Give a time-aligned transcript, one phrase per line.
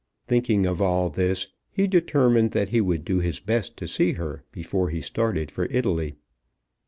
[0.27, 4.43] Thinking of all this, he determined that he would do his best to see her
[4.51, 6.15] before he started for Italy.